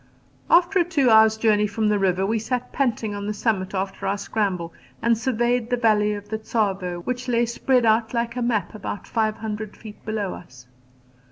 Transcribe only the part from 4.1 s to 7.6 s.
scramble and surveyed the valley of the Tsavo, which lay